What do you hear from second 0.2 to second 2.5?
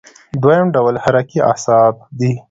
دویم ډول حرکي اعصاب دي.